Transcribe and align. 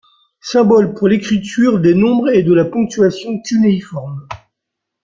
Symboles 0.39 0.95
pour 0.95 1.07
l'écriture 1.09 1.79
des 1.79 1.93
nombres 1.93 2.29
et 2.33 2.41
de 2.41 2.51
la 2.55 2.65
ponctuation 2.65 3.39
cunéiformes. 3.43 4.27